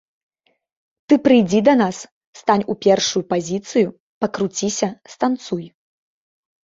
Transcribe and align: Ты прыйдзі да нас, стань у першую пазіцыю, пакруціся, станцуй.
Ты 1.11 1.17
прыйдзі 1.25 1.59
да 1.67 1.73
нас, 1.81 1.97
стань 2.41 2.65
у 2.75 2.77
першую 2.87 3.23
пазіцыю, 3.35 3.87
пакруціся, 4.25 4.87
станцуй. 5.17 5.65